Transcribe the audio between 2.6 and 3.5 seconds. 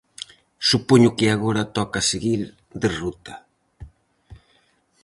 de ruta.